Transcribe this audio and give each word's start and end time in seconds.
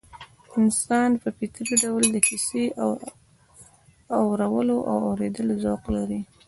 انسان 0.59 1.09
په 1.21 1.27
فطري 1.37 1.75
ډول 1.83 2.03
د 2.11 2.17
کيسې 2.27 2.63
اورولو 4.19 4.77
او 4.89 4.97
اورېدلو 5.09 5.53
ذوق 5.63 5.83
لري 5.95 6.21